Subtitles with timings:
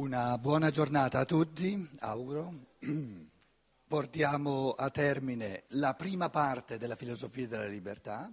[0.00, 2.76] Una buona giornata a tutti, auguro.
[3.86, 8.32] Portiamo a termine la prima parte della filosofia della libertà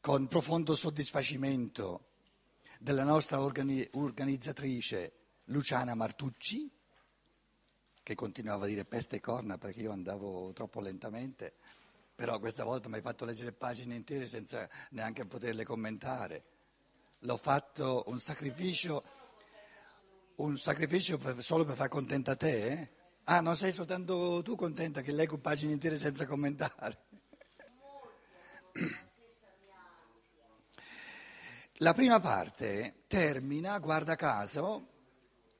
[0.00, 2.04] con profondo soddisfacimento
[2.78, 5.12] della nostra organi- organizzatrice
[5.46, 6.70] Luciana Martucci,
[8.00, 11.54] che continuava a dire peste e corna perché io andavo troppo lentamente,
[12.14, 16.44] però questa volta mi hai fatto leggere pagine intere senza neanche poterle commentare.
[17.22, 19.22] L'ho fatto un sacrificio
[20.36, 22.66] un sacrificio solo per far contenta te?
[22.66, 22.88] Eh?
[23.24, 26.98] Ah, non sei soltanto tu contenta che leggo pagine intere senza commentare?
[31.78, 34.88] La prima parte termina, guarda caso,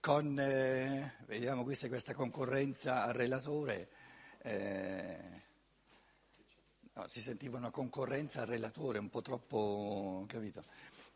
[0.00, 3.88] con, eh, vediamo qui se questa concorrenza al relatore,
[4.42, 5.42] eh,
[6.92, 10.64] no, si sentiva una concorrenza al relatore un po' troppo, capito?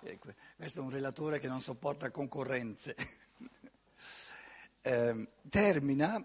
[0.01, 0.19] Eh,
[0.57, 2.97] questo è un relatore che non sopporta concorrenze.
[4.83, 6.25] eh, termina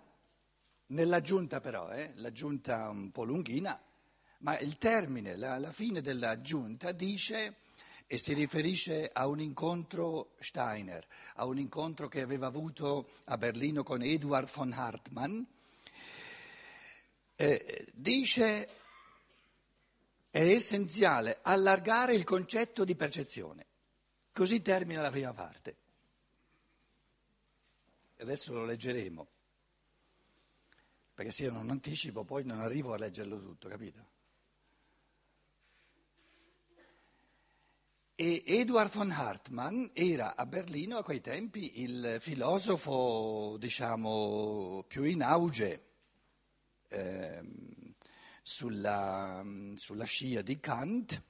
[0.88, 3.80] nell'aggiunta però, eh, l'aggiunta un po' lunghina,
[4.40, 7.58] ma il termine, la, la fine dell'aggiunta dice
[8.06, 11.06] e si riferisce a un incontro Steiner,
[11.36, 15.42] a un incontro che aveva avuto a Berlino con Eduard von Hartmann,
[17.36, 18.70] eh, dice
[20.30, 23.66] è essenziale allargare il concetto di percezione.
[24.32, 25.83] Così termina la prima parte
[28.24, 29.28] adesso lo leggeremo,
[31.14, 34.12] perché se io non anticipo poi non arrivo a leggerlo tutto, capito?
[38.16, 45.24] E Eduard von Hartmann era a Berlino a quei tempi il filosofo, diciamo, più in
[45.24, 45.86] auge
[46.90, 47.44] eh,
[48.42, 49.44] sulla,
[49.76, 51.22] sulla scia di Kant,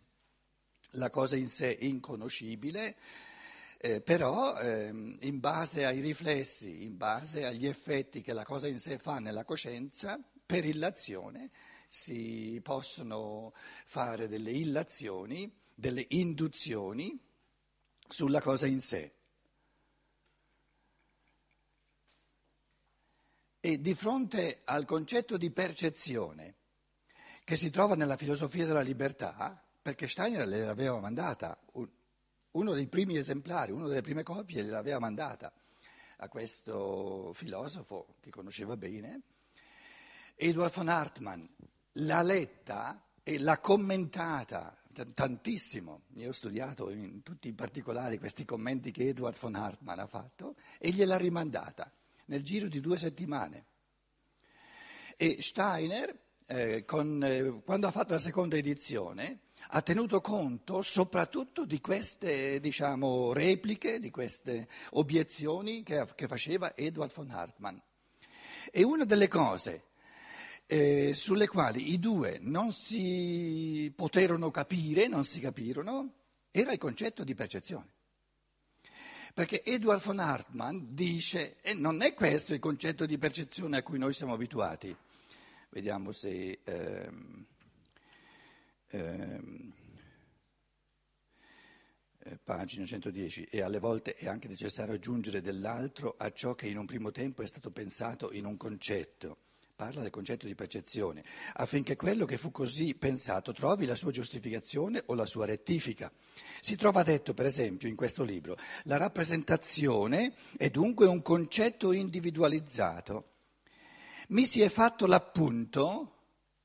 [0.92, 2.98] la cosa in sé inconoscibile
[3.86, 8.80] eh, però ehm, in base ai riflessi, in base agli effetti che la cosa in
[8.80, 11.52] sé fa nella coscienza, per illazione
[11.90, 13.52] si possono
[13.84, 17.20] fare delle illazioni, delle induzioni
[18.08, 19.16] sulla cosa in sé.
[23.60, 26.56] E di fronte al concetto di percezione
[27.44, 31.62] che si trova nella filosofia della libertà, perché Steiner le aveva mandata
[32.54, 35.52] uno dei primi esemplari, una delle prime copie l'aveva mandata
[36.18, 39.22] a questo filosofo che conosceva bene,
[40.36, 41.44] Edward von Hartmann,
[41.94, 44.78] l'ha letta e l'ha commentata
[45.14, 46.04] tantissimo.
[46.16, 50.56] Io ho studiato in tutti i particolari questi commenti che Edward von Hartmann ha fatto
[50.78, 51.92] e gliel'ha rimandata
[52.26, 53.66] nel giro di due settimane.
[55.18, 61.66] E Steiner, eh, con, eh, quando ha fatto la seconda edizione, ha tenuto conto soprattutto
[61.66, 67.78] di queste diciamo, repliche, di queste obiezioni che, che, faceva Edward von Hartmann.
[68.72, 69.86] E una delle cose
[70.68, 76.14] eh, sulle quali i due non si poterono capire, non si capirono,
[76.52, 77.92] era il concetto di percezione.
[79.34, 83.98] Perché Edward von Hartmann dice, e non è questo il concetto di percezione a cui
[83.98, 84.96] noi siamo abituati.
[85.70, 86.60] Vediamo se...
[86.64, 87.48] Ehm,
[88.94, 89.74] Ehm,
[92.26, 96.78] eh, pagina 110, e alle volte è anche necessario aggiungere dell'altro a ciò che in
[96.78, 99.38] un primo tempo è stato pensato in un concetto.
[99.76, 105.02] Parla del concetto di percezione, affinché quello che fu così pensato trovi la sua giustificazione
[105.08, 106.12] o la sua rettifica.
[106.60, 113.32] Si trova detto, per esempio, in questo libro, la rappresentazione è dunque un concetto individualizzato.
[114.28, 116.12] Mi si è fatto l'appunto,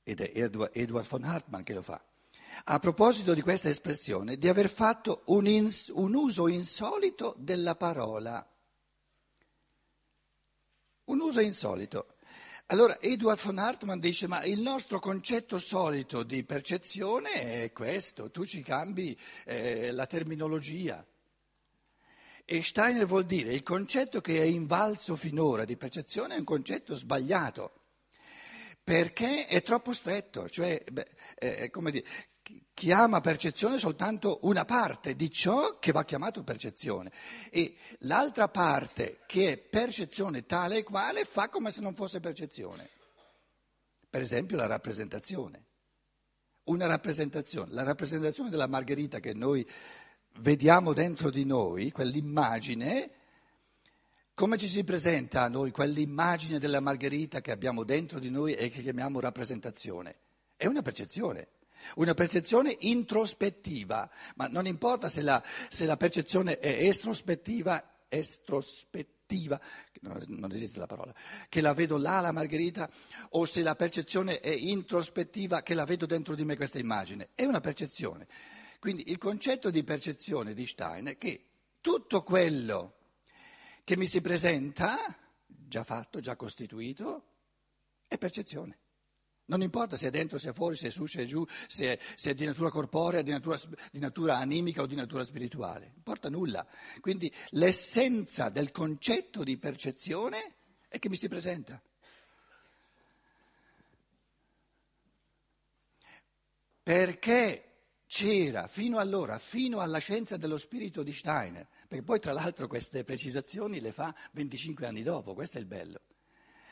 [0.03, 2.01] ed è Edward von Hartmann che lo fa,
[2.65, 8.47] a proposito di questa espressione, di aver fatto un, ins- un uso insolito della parola.
[11.05, 12.15] Un uso insolito.
[12.67, 18.45] Allora Edward von Hartmann dice, ma il nostro concetto solito di percezione è questo, tu
[18.45, 21.03] ci cambi eh, la terminologia.
[22.45, 26.95] E Steiner vuol dire, il concetto che è invalso finora di percezione è un concetto
[26.95, 27.73] sbagliato,
[28.85, 32.07] perché è troppo stretto, cioè, beh, eh, come dire,
[32.79, 37.11] chiama percezione soltanto una parte di ciò che va chiamato percezione
[37.51, 42.89] e l'altra parte che è percezione tale e quale fa come se non fosse percezione.
[44.09, 45.65] Per esempio la rappresentazione.
[46.67, 49.69] Una rappresentazione, la rappresentazione della Margherita che noi
[50.39, 53.11] vediamo dentro di noi, quell'immagine,
[54.35, 58.71] come ci si presenta a noi quell'immagine della Margherita che abbiamo dentro di noi e
[58.71, 60.15] che chiamiamo rappresentazione?
[60.55, 61.49] È una percezione.
[61.97, 69.61] Una percezione introspettiva, ma non importa se la, se la percezione è estrospettiva estrospettiva,
[70.01, 71.15] non esiste la parola,
[71.49, 72.91] che la vedo là la margherita,
[73.31, 77.31] o se la percezione è introspettiva, che la vedo dentro di me questa immagine.
[77.35, 78.27] È una percezione.
[78.81, 81.45] Quindi il concetto di percezione di Stein è che
[81.81, 82.95] tutto quello
[83.85, 84.97] che mi si presenta,
[85.47, 87.25] già fatto, già costituito,
[88.07, 88.79] è percezione.
[89.49, 91.95] Non importa se è dentro, se è fuori, se è su, se è giù, se
[91.95, 93.59] è, se è di natura corporea, di natura,
[93.91, 96.67] di natura animica o di natura spirituale, non importa nulla.
[97.01, 100.55] Quindi l'essenza del concetto di percezione
[100.87, 101.81] è che mi si presenta.
[106.83, 107.69] Perché
[108.07, 113.03] c'era fino allora, fino alla scienza dello spirito di Steiner, perché poi tra l'altro queste
[113.03, 116.01] precisazioni le fa 25 anni dopo, questo è il bello.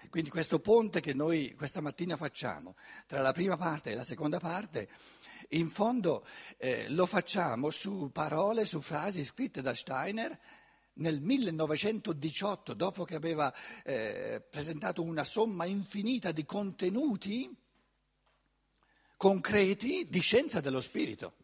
[0.09, 2.77] Quindi questo ponte che noi questa mattina facciamo
[3.07, 4.89] tra la prima parte e la seconda parte,
[5.51, 6.27] in fondo
[6.57, 10.39] eh, lo facciamo su parole, su frasi scritte da Steiner
[10.95, 13.53] nel 1918, dopo che aveva
[13.85, 17.55] eh, presentato una somma infinita di contenuti
[19.17, 21.35] concreti di scienza dello spirito.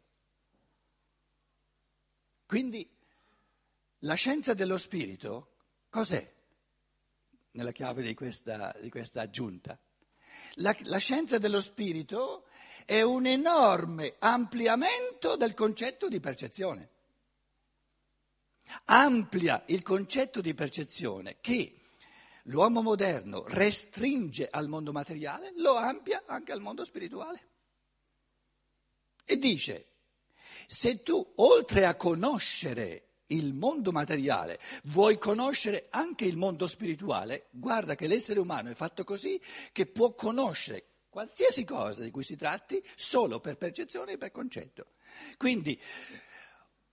[2.47, 2.89] Quindi
[4.01, 5.55] la scienza dello spirito
[5.89, 6.41] cos'è?
[7.53, 9.79] Nella chiave di questa, di questa aggiunta.
[10.57, 12.47] La, la scienza dello spirito
[12.85, 16.91] è un enorme ampliamento del concetto di percezione.
[18.87, 21.81] Amplia il concetto di percezione che
[22.45, 27.49] l'uomo moderno restringe al mondo materiale, lo amplia anche al mondo spirituale.
[29.25, 29.87] E dice,
[30.67, 37.95] se tu oltre a conoscere il mondo materiale, vuoi conoscere anche il mondo spirituale, guarda
[37.95, 39.41] che l'essere umano è fatto così
[39.73, 44.87] che può conoscere qualsiasi cosa di cui si tratti solo per percezione e per concetto.
[45.37, 45.79] Quindi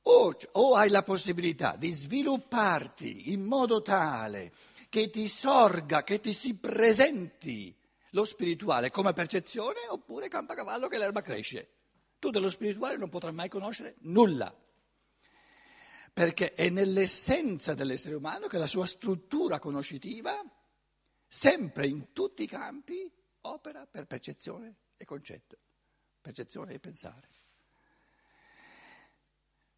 [0.02, 4.52] o, o hai la possibilità di svilupparti in modo tale
[4.90, 7.74] che ti sorga, che ti si presenti
[8.12, 11.70] lo spirituale come percezione, oppure campa cavallo che l'erba cresce.
[12.18, 14.54] Tu dello spirituale non potrai mai conoscere nulla
[16.20, 20.44] perché è nell'essenza dell'essere umano che la sua struttura conoscitiva,
[21.26, 23.10] sempre in tutti i campi,
[23.44, 25.58] opera per percezione e concetto,
[26.20, 27.30] percezione e pensare.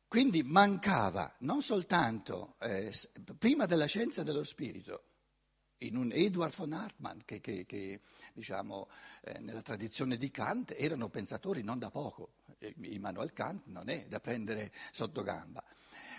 [0.07, 2.91] Quindi mancava non soltanto, eh,
[3.37, 5.03] prima della scienza dello spirito,
[5.81, 8.01] in un Edward von Hartmann, che, che, che
[8.33, 8.89] diciamo,
[9.21, 12.33] eh, nella tradizione di Kant erano pensatori non da poco,
[12.81, 15.63] Immanuel Kant non è da prendere sotto gamba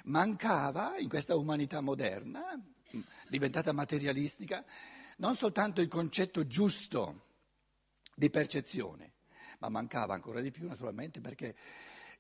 [0.04, 2.60] mancava in questa umanità moderna,
[3.28, 4.64] diventata materialistica,
[5.16, 7.26] non soltanto il concetto giusto
[8.14, 9.12] di percezione,
[9.58, 11.54] ma mancava ancora di più naturalmente perché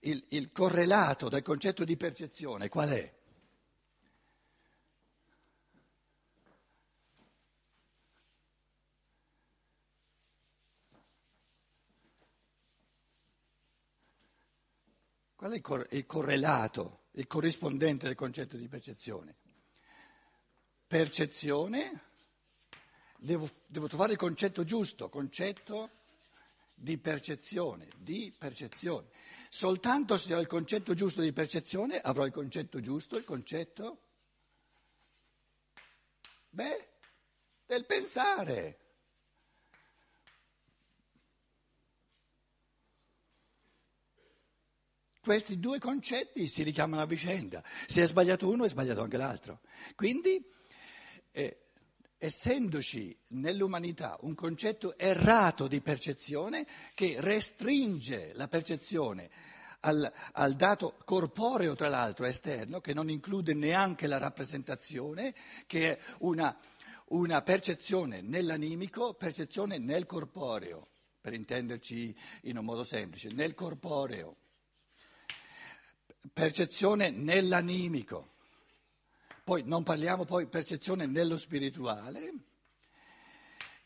[0.00, 3.20] il, il correlato del concetto di percezione qual è?
[15.42, 19.38] Qual è il, cor- il correlato il corrispondente del concetto di percezione.
[20.86, 22.02] Percezione,
[23.18, 25.90] devo, devo trovare il concetto giusto, concetto
[26.74, 29.08] di percezione, di percezione.
[29.48, 34.00] Soltanto se ho il concetto giusto di percezione avrò il concetto giusto, il concetto,
[36.50, 36.88] beh,
[37.66, 38.81] del pensare.
[45.22, 47.62] Questi due concetti si richiamano a vicenda.
[47.86, 49.60] Se è sbagliato uno, è sbagliato anche l'altro.
[49.94, 50.44] Quindi,
[51.30, 51.58] eh,
[52.18, 59.30] essendoci nell'umanità un concetto errato di percezione che restringe la percezione
[59.82, 65.36] al, al, dato corporeo, tra l'altro, esterno, che non include neanche la rappresentazione,
[65.66, 66.52] che è una,
[67.10, 70.88] una percezione nell'animico, percezione nel corporeo,
[71.20, 72.12] per intenderci
[72.42, 74.38] in un modo semplice, nel corporeo
[76.32, 78.30] percezione nell'animico,
[79.44, 82.32] poi non parliamo poi percezione nello spirituale,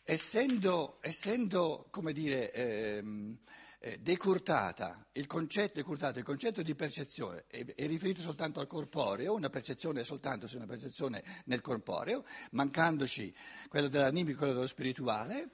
[0.02, 3.38] essendo, essendo come dire, ehm,
[3.78, 9.34] eh, decurtata il concetto, decurtato il concetto di percezione è, è, riferito soltanto al corporeo,
[9.34, 13.34] una percezione è soltanto se una percezione nel corporeo, mancandoci
[13.68, 15.50] quello dell'animico e quello dello spirituale,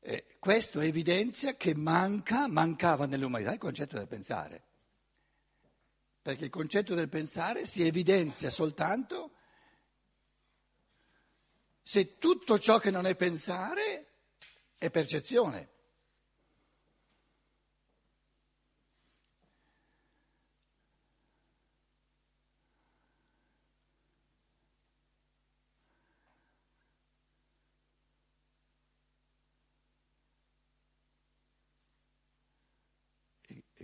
[0.00, 4.67] eh, questo evidenzia che manca, mancava nell'umanità il concetto del pensare
[6.28, 9.32] perché il concetto del pensare si evidenzia soltanto
[11.82, 14.08] se tutto ciò che non è pensare
[14.76, 15.70] è percezione.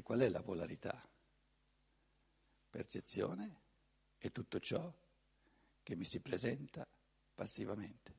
[0.03, 1.14] Qual è la polarità?
[2.75, 3.61] Percezione
[4.19, 4.93] e tutto ciò
[5.81, 6.85] che mi si presenta
[7.33, 8.13] passivamente.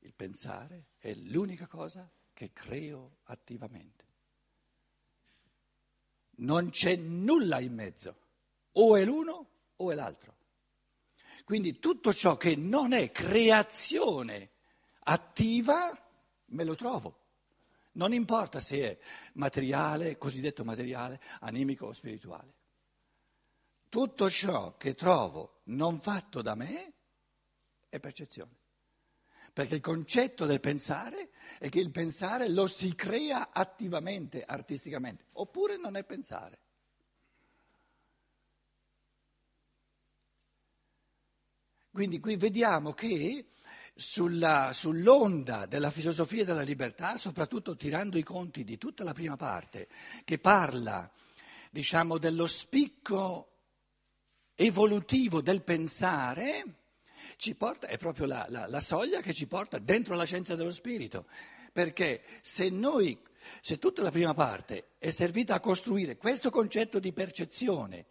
[0.00, 4.04] Il pensare è l'unica cosa che creo attivamente.
[6.38, 8.16] Non c'è nulla in mezzo,
[8.72, 10.36] o è l'uno o è l'altro.
[11.44, 14.50] Quindi tutto ciò che non è creazione
[15.04, 15.96] attiva,
[16.46, 17.20] me lo trovo.
[17.92, 18.98] Non importa se è
[19.34, 22.64] materiale, cosiddetto materiale, animico o spirituale.
[23.88, 26.92] Tutto ciò che trovo non fatto da me
[27.88, 28.54] è percezione.
[29.52, 35.78] Perché il concetto del pensare è che il pensare lo si crea attivamente, artisticamente, oppure
[35.78, 36.60] non è pensare.
[41.90, 43.46] Quindi qui vediamo che
[43.94, 49.88] sulla, sull'onda della filosofia della libertà, soprattutto tirando i conti di tutta la prima parte,
[50.24, 51.10] che parla,
[51.70, 53.55] diciamo, dello spicco
[54.56, 56.64] evolutivo del pensare,
[57.36, 60.72] ci porta, è proprio la, la, la soglia che ci porta dentro la scienza dello
[60.72, 61.26] spirito.
[61.72, 63.18] Perché se noi,
[63.60, 68.06] se tutta la prima parte è servita a costruire questo concetto di percezione,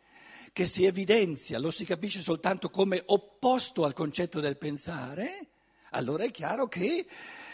[0.54, 5.48] che si evidenzia, lo si capisce soltanto come opposto al concetto del pensare,
[5.90, 7.06] allora è chiaro che,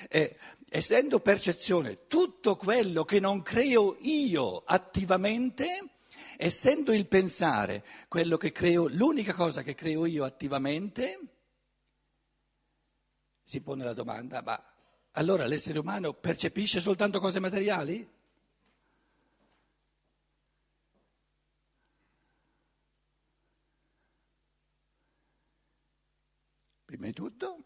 [0.07, 0.38] eh,
[0.69, 5.89] essendo percezione tutto quello che non creo io attivamente,
[6.41, 11.19] essendo il pensare quello che creo, l'unica cosa che creo io attivamente,
[13.43, 14.60] si pone la domanda, ma
[15.12, 18.10] allora l'essere umano percepisce soltanto cose materiali?
[26.86, 27.65] Prima di tutto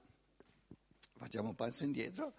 [1.13, 2.33] facciamo un passo indietro,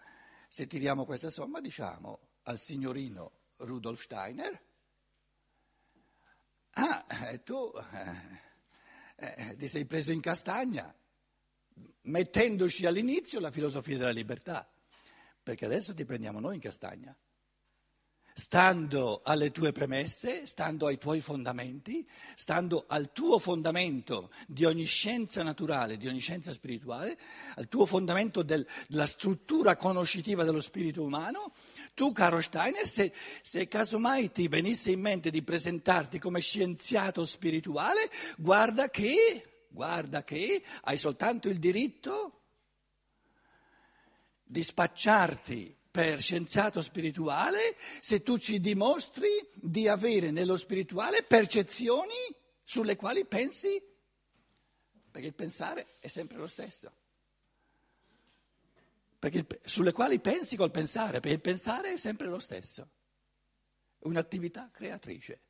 [0.48, 4.74] se tiriamo questa somma diciamo al signorino Rudolf Steiner,
[6.76, 7.72] ah, eh, tu
[9.16, 10.94] eh, eh, ti sei preso in castagna
[12.06, 14.68] mettendoci all'inizio la filosofia della libertà,
[15.42, 17.16] perché adesso ti prendiamo noi in castagna.
[18.38, 25.42] Stando alle tue premesse, stando ai tuoi fondamenti, stando al tuo fondamento di ogni scienza
[25.42, 27.18] naturale, di ogni scienza spirituale,
[27.54, 31.54] al tuo fondamento del, della struttura conoscitiva dello spirito umano,
[31.96, 33.10] tu, caro Steiner, se,
[33.40, 40.62] se casomai ti venisse in mente di presentarti come scienziato spirituale, guarda che, guarda che
[40.82, 42.42] hai soltanto il diritto
[44.44, 52.12] di spacciarti per scienziato spirituale se tu ci dimostri di avere nello spirituale percezioni
[52.62, 53.82] sulle quali pensi,
[55.10, 56.92] perché il pensare è sempre lo stesso,
[59.28, 62.88] il, sulle quali pensi col pensare, perché il pensare è sempre lo stesso,
[63.98, 65.40] è un'attività creatrice.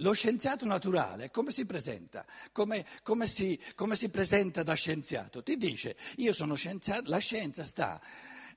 [0.00, 2.26] Lo scienziato naturale come si presenta?
[2.52, 5.42] Come, come, si, come, si, presenta da scienziato?
[5.42, 7.98] Ti dice, io sono scienziato, la scienza sta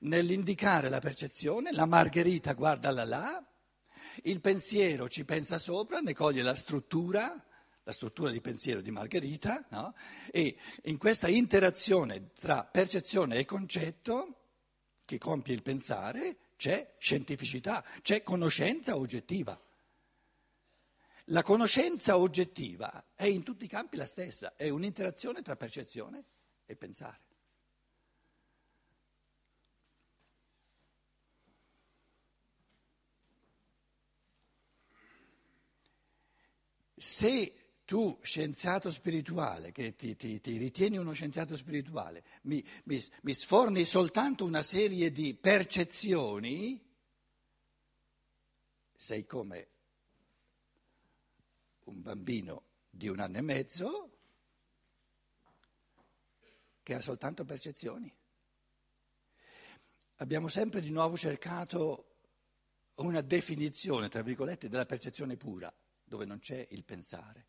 [0.00, 3.49] nell'indicare la percezione, la margherita guarda là là,
[4.24, 7.44] il pensiero ci pensa sopra, ne coglie la struttura,
[7.82, 9.94] la struttura di pensiero di Margherita, no?
[10.30, 14.36] e in questa interazione tra percezione e concetto
[15.04, 19.58] che compie il pensare c'è scientificità, c'è conoscenza oggettiva.
[21.26, 26.24] La conoscenza oggettiva è in tutti i campi la stessa, è un'interazione tra percezione
[26.66, 27.29] e pensare.
[37.00, 43.32] Se tu, scienziato spirituale, che ti, ti, ti ritieni uno scienziato spirituale, mi, mi, mi
[43.32, 46.78] sforni soltanto una serie di percezioni,
[48.94, 49.68] sei come
[51.84, 54.18] un bambino di un anno e mezzo
[56.82, 58.14] che ha soltanto percezioni.
[60.16, 62.08] Abbiamo sempre di nuovo cercato
[62.96, 65.74] una definizione, tra virgolette, della percezione pura,
[66.10, 67.46] dove non c'è il pensare.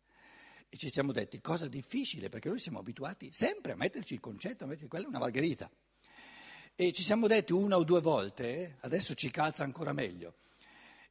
[0.68, 4.62] E ci siamo detti cosa difficile, perché noi siamo abituati sempre a metterci il concetto,
[4.62, 5.68] a metterci quella è una margherita.
[6.76, 10.36] E ci siamo detti una o due volte, adesso ci calza ancora meglio,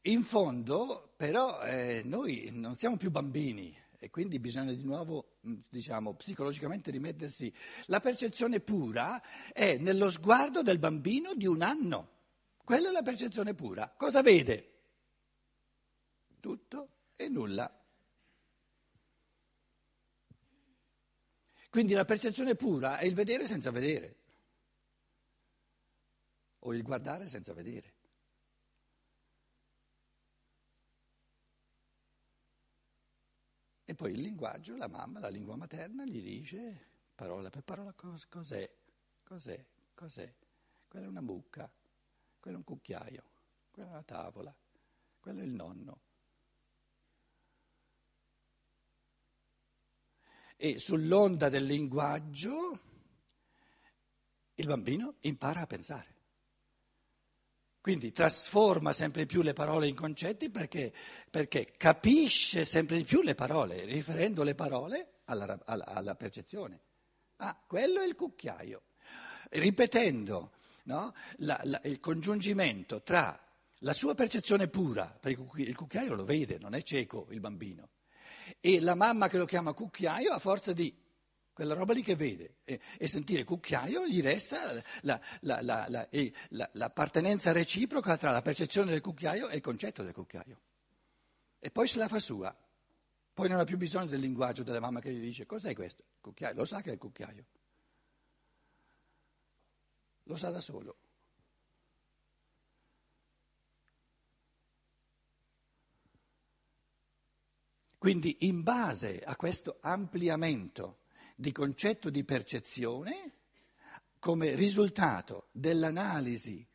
[0.04, 6.14] in fondo, però, eh, noi non siamo più bambini e quindi bisogna di nuovo, diciamo,
[6.14, 7.54] psicologicamente rimettersi.
[7.88, 12.10] La percezione pura è nello sguardo del bambino di un anno.
[12.64, 13.94] Quella è la percezione pura.
[13.96, 14.70] Cosa vede?
[16.40, 17.82] Tutto e nulla.
[21.70, 24.18] Quindi la percezione pura è il vedere senza vedere,
[26.60, 27.94] o il guardare senza vedere.
[33.86, 38.28] E poi il linguaggio, la mamma, la lingua materna gli dice parola per parola cos-
[38.28, 38.70] cos'è,
[39.24, 40.34] cos'è, cos'è.
[40.88, 41.72] Quella è una mucca,
[42.40, 43.24] quello è un cucchiaio,
[43.70, 44.56] quella è una tavola,
[45.20, 46.00] quello è il nonno.
[50.64, 52.80] E sull'onda del linguaggio
[54.54, 56.16] il bambino impara a pensare.
[57.82, 60.94] Quindi trasforma sempre più le parole in concetti perché,
[61.32, 66.80] perché capisce sempre di più le parole, riferendo le parole alla, alla, alla percezione.
[67.38, 68.84] Ah, quello è il cucchiaio.
[69.50, 70.52] Ripetendo
[70.84, 73.36] no, la, la, il congiungimento tra
[73.80, 77.90] la sua percezione pura, perché il cucchiaio lo vede, non è cieco il bambino,
[78.62, 80.96] e la mamma che lo chiama cucchiaio a forza di
[81.52, 87.52] quella roba lì che vede e, e sentire cucchiaio gli resta la, la, la, l'appartenenza
[87.52, 90.60] reciproca tra la percezione del cucchiaio e il concetto del cucchiaio.
[91.60, 92.56] E poi se la fa sua.
[93.34, 96.04] Poi non ha più bisogno del linguaggio della mamma che gli dice cos'è questo?
[96.22, 97.46] Cucchiaio, lo sa che è il cucchiaio.
[100.24, 100.98] Lo sa da solo.
[108.02, 111.02] Quindi in base a questo ampliamento
[111.36, 113.34] di concetto di percezione
[114.18, 116.66] come risultato dell'analisi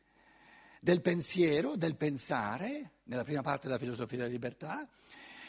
[0.79, 4.87] del pensiero, del pensare, nella prima parte della filosofia della libertà,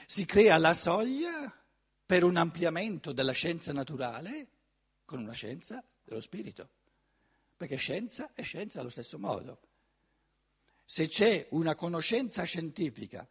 [0.05, 1.57] si crea la soglia
[2.05, 4.49] per un ampliamento della scienza naturale
[5.05, 6.69] con una scienza dello spirito,
[7.57, 9.61] perché scienza è scienza allo stesso modo.
[10.85, 13.25] Se c'è una conoscenza scientifica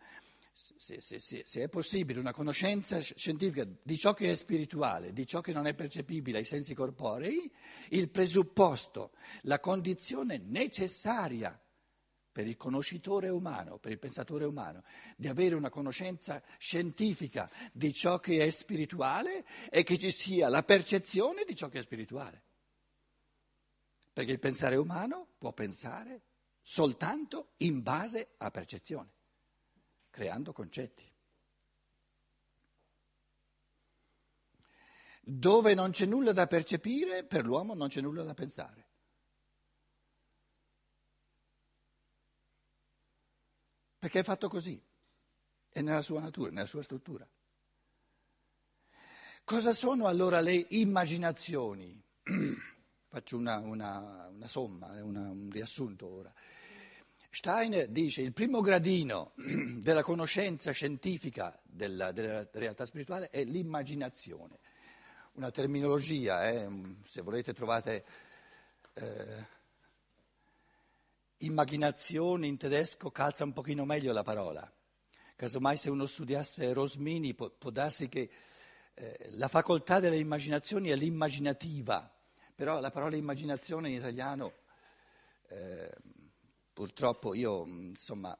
[0.57, 5.27] se, se, se, se, è possibile una conoscenza scientifica di ciò che è spirituale, di
[5.27, 7.49] ciò che non è percepibile ai sensi corporei,
[7.89, 9.11] il presupposto,
[9.43, 11.61] la condizione necessaria
[12.31, 14.83] per il conoscitore umano, per il pensatore umano,
[15.15, 20.63] di avere una conoscenza scientifica di ciò che è spirituale è che ci sia la
[20.63, 22.41] percezione di ciò che è spirituale.
[24.11, 26.21] Perché il pensare umano può pensare
[26.59, 29.16] soltanto in base a percezione
[30.17, 31.07] creando concetti.
[35.21, 38.87] Dove non c'è nulla da percepire, per l'uomo non c'è nulla da pensare.
[43.99, 44.81] Perché è fatto così,
[45.69, 47.29] è nella sua natura, nella sua struttura.
[49.43, 52.03] Cosa sono allora le immaginazioni?
[53.07, 56.33] Faccio una, una, una somma, una, un riassunto ora.
[57.29, 59.33] Steiner dice il primo gradino
[59.79, 64.59] della conoscenza scientifica della, della realtà spirituale è l'immaginazione.
[65.33, 66.67] Una terminologia, eh,
[67.03, 68.05] se volete trovate
[68.93, 69.45] eh,
[71.39, 74.71] immaginazione in tedesco calza un pochino meglio la parola.
[75.35, 78.29] Casomai se uno studiasse Rosmini può, può darsi che
[78.95, 82.11] eh, la facoltà delle immaginazioni è l'immaginativa,
[82.55, 84.53] però la parola immaginazione in italiano...
[85.49, 85.91] Eh,
[86.77, 88.37] Purtroppo io, insomma,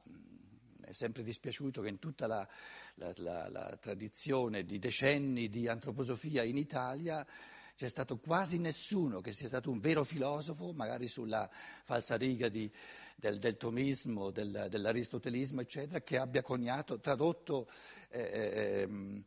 [0.80, 2.48] è sempre dispiaciuto che in tutta la,
[2.94, 7.26] la, la, la tradizione di decenni di antroposofia in Italia
[7.74, 11.50] c'è stato quasi nessuno che sia stato un vero filosofo, magari sulla
[11.82, 12.70] falsariga di,
[13.16, 17.68] del, del tomismo, del, dell'aristotelismo, eccetera, che abbia coniato, tradotto
[18.08, 19.24] eh, eh, ehm,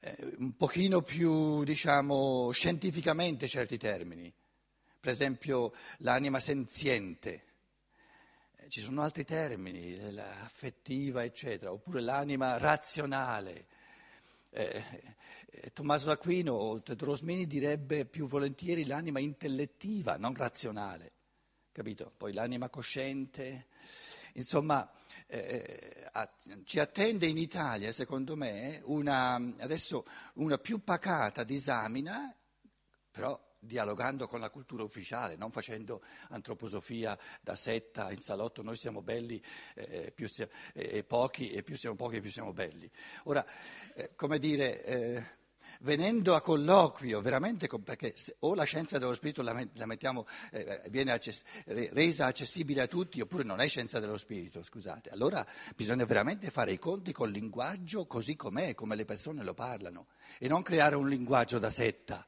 [0.00, 4.34] eh, un pochino più, diciamo, scientificamente certi termini.
[4.98, 7.50] Per esempio l'anima senziente
[8.72, 13.66] ci sono altri termini, l'affettiva, eccetera, oppure l'anima razionale.
[14.48, 14.82] Eh,
[15.50, 21.12] eh, Tommaso d'Aquino o Rosmini direbbe più volentieri l'anima intellettiva, non razionale,
[21.70, 22.14] capito?
[22.16, 23.66] Poi l'anima cosciente.
[24.36, 24.90] Insomma,
[25.26, 30.06] eh, a, ci attende in Italia, secondo me, una, adesso
[30.36, 32.34] una più pacata disamina,
[33.10, 39.02] però dialogando con la cultura ufficiale, non facendo antroposofia da setta in salotto, noi siamo
[39.02, 39.40] belli
[39.74, 42.90] eh, più siamo, eh, pochi e più siamo pochi e più siamo belli.
[43.24, 43.46] Ora,
[43.94, 45.24] eh, come dire, eh,
[45.80, 51.12] venendo a colloquio, veramente, perché o la scienza dello spirito la, la mettiamo, eh, viene
[51.12, 55.46] access- resa accessibile a tutti, oppure non è scienza dello spirito, scusate, allora
[55.76, 60.08] bisogna veramente fare i conti col linguaggio così com'è, come le persone lo parlano,
[60.40, 62.26] e non creare un linguaggio da setta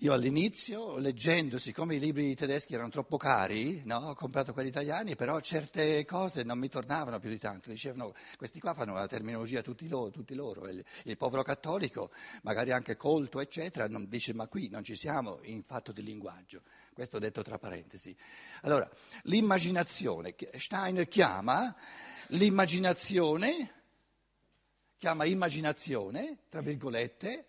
[0.00, 5.16] Io all'inizio, leggendo, siccome i libri tedeschi erano troppo cari, no, ho comprato quelli italiani,
[5.16, 7.70] però certe cose non mi tornavano più di tanto.
[7.70, 10.68] Dicevano, questi qua fanno la terminologia tutti loro, tutti loro.
[10.68, 12.10] Il, il, povero cattolico,
[12.42, 16.60] magari anche colto, eccetera, non, dice ma qui non ci siamo in fatto di linguaggio.
[16.92, 18.14] Questo detto tra parentesi.
[18.62, 18.90] Allora,
[19.22, 21.74] l'immaginazione, Steiner chiama
[22.28, 23.72] l'immaginazione,
[24.98, 27.46] chiama immaginazione, tra virgolette,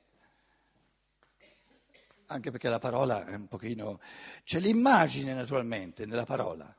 [2.27, 3.99] anche perché la parola è un pochino...
[4.43, 6.73] c'è l'immagine naturalmente nella parola,